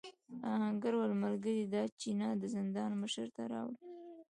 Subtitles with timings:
[0.53, 3.79] آهنګر وویل ملګري دا چپنه د زندان مشر ته راوړې.